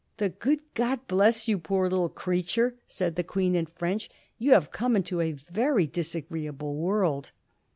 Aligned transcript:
"The 0.17 0.29
good 0.29 0.61
God 0.73 1.05
bless 1.07 1.47
you, 1.47 1.59
poor 1.59 1.87
little 1.87 2.09
creature," 2.09 2.73
said 2.87 3.15
the 3.15 3.23
Queen 3.23 3.53
in 3.55 3.67
French; 3.67 4.09
"you 4.39 4.53
have 4.53 4.71
come 4.71 4.95
into 4.95 5.21
a 5.21 5.33
very 5.33 5.85
disagreeable 5.85 6.73
world 6.75 7.29